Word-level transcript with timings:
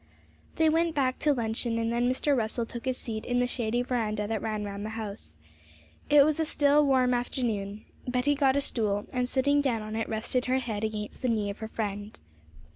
They 0.55 0.67
went 0.67 0.95
back 0.95 1.19
to 1.19 1.31
luncheon, 1.31 1.77
and 1.77 1.93
then 1.93 2.09
Mr. 2.09 2.35
Russell 2.35 2.65
took 2.65 2.85
his 2.85 2.97
seat 2.97 3.23
in 3.23 3.37
the 3.37 3.45
shady 3.45 3.83
verandah 3.83 4.25
that 4.29 4.41
ran 4.41 4.63
round 4.65 4.83
the 4.83 4.89
house. 4.97 5.37
It 6.09 6.25
was 6.25 6.39
a 6.39 6.43
still, 6.45 6.83
warm 6.83 7.13
afternoon. 7.13 7.85
Betty 8.07 8.33
got 8.33 8.55
a 8.55 8.61
stool, 8.61 9.05
and 9.13 9.29
sitting 9.29 9.61
down 9.61 9.83
on 9.83 9.95
it 9.95 10.09
rested 10.09 10.45
her 10.45 10.57
head 10.57 10.83
against 10.83 11.21
the 11.21 11.27
knee 11.29 11.51
of 11.51 11.59
her 11.59 11.67
friend. 11.67 12.19